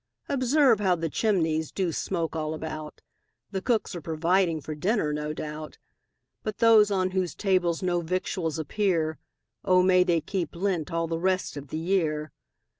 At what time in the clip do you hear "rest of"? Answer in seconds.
11.19-11.67